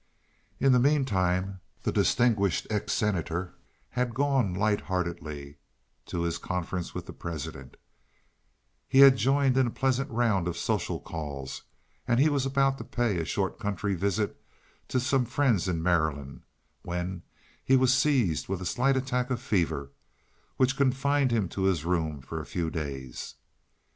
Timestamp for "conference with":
6.39-7.05